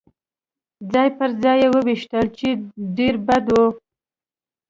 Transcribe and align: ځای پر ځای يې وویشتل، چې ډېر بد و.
ځای 0.91 1.09
پر 1.17 1.29
ځای 1.43 1.57
يې 1.63 1.67
وویشتل، 1.73 2.25
چې 2.37 2.47
ډېر 2.97 3.13
بد 3.27 3.45
و. 3.53 3.55